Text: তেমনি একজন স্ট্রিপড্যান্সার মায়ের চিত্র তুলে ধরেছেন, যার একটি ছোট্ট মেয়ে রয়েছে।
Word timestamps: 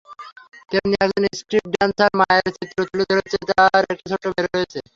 তেমনি 0.71 0.95
একজন 1.03 1.23
স্ট্রিপড্যান্সার 1.39 2.11
মায়ের 2.19 2.47
চিত্র 2.57 2.77
তুলে 2.89 3.05
ধরেছেন, 3.09 3.41
যার 3.49 3.83
একটি 3.91 4.05
ছোট্ট 4.11 4.25
মেয়ে 4.27 4.47
রয়েছে। 4.47 4.79